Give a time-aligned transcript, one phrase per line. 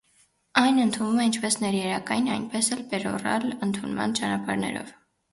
[0.59, 4.91] Այն ընդունվում է ինչպես ներերակային, այնպես էլ պերօռալ ընդունման ճանապարհներով։